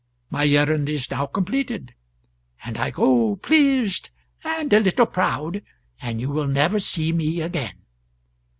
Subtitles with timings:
[0.31, 1.93] My errand is now completed,
[2.65, 4.09] and I go pleased
[4.43, 5.61] and a little proud,
[6.01, 7.83] and you will never see me again.